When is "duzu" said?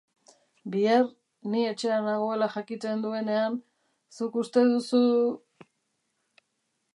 4.73-5.05